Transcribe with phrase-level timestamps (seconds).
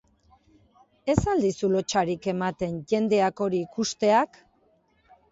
[1.13, 4.41] Ez al dizu lotsarik ematen jendeak hori ikusteak?